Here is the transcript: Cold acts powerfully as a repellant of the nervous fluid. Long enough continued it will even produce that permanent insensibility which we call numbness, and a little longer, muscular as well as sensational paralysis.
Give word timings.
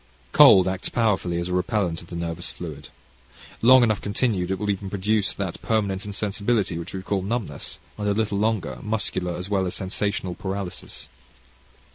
Cold 0.31 0.67
acts 0.67 0.89
powerfully 0.89 1.39
as 1.39 1.47
a 1.49 1.53
repellant 1.53 2.01
of 2.01 2.07
the 2.07 2.15
nervous 2.15 2.51
fluid. 2.51 2.89
Long 3.61 3.83
enough 3.83 4.01
continued 4.01 4.49
it 4.49 4.57
will 4.57 4.71
even 4.71 4.89
produce 4.89 5.31
that 5.35 5.61
permanent 5.61 6.05
insensibility 6.07 6.79
which 6.79 6.95
we 6.95 7.03
call 7.03 7.21
numbness, 7.21 7.77
and 7.99 8.07
a 8.07 8.13
little 8.15 8.39
longer, 8.39 8.79
muscular 8.81 9.35
as 9.35 9.47
well 9.47 9.67
as 9.67 9.75
sensational 9.75 10.33
paralysis. 10.33 11.07